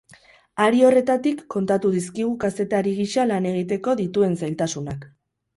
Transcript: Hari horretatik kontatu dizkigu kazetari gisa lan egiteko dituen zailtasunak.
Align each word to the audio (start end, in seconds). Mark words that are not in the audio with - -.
Hari 0.63 0.79
horretatik 0.87 1.43
kontatu 1.57 1.91
dizkigu 1.97 2.31
kazetari 2.45 2.97
gisa 3.03 3.29
lan 3.33 3.49
egiteko 3.53 3.97
dituen 4.01 4.39
zailtasunak. 4.41 5.11